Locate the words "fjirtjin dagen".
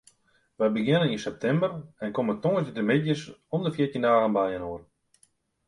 3.77-4.35